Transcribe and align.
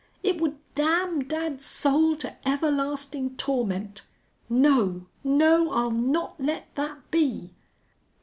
_It 0.23 0.41
would 0.41 0.57
damn 0.73 1.25
dad's 1.27 1.63
soul 1.63 2.15
to 2.15 2.35
everlasting 2.43 3.35
torment. 3.37 4.01
No! 4.49 5.05
No! 5.23 5.71
I'll 5.71 5.91
not 5.91 6.41
let 6.41 6.73
that 6.73 7.11
be!" 7.11 7.53